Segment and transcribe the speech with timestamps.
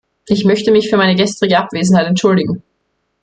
[0.25, 2.63] Ich möchte mich für meine gestrige Abwesenheit entschuldigen.